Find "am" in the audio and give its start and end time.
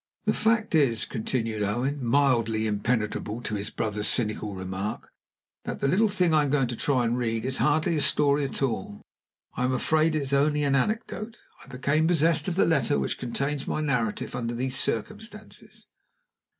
6.41-6.49, 9.63-9.73